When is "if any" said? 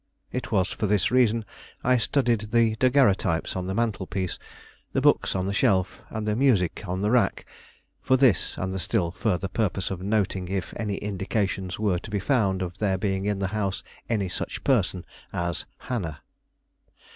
10.47-10.95